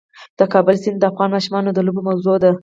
د 0.39 0.41
کابل 0.53 0.75
سیند 0.83 0.97
د 0.99 1.03
افغان 1.11 1.29
ماشومانو 1.35 1.69
د 1.73 1.79
لوبو 1.85 2.01
موضوع 2.07 2.35
ده. 2.43 2.51